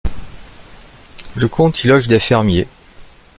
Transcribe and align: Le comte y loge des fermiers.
Le 1.35 1.47
comte 1.47 1.83
y 1.83 1.87
loge 1.87 2.07
des 2.07 2.17
fermiers. 2.17 2.67